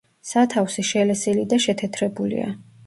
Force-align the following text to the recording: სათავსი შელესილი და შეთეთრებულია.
სათავსი 0.29 0.85
შელესილი 0.93 1.47
და 1.53 1.63
შეთეთრებულია. 1.69 2.51